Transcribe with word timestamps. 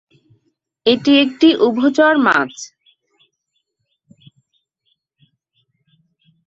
এটি 0.85 1.11
একটি 1.17 1.47
উভচর 1.67 2.13
মাছ। 2.25 2.53